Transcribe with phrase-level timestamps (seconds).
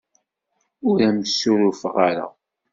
[0.89, 2.27] Ur am-ssurufeɣ ara.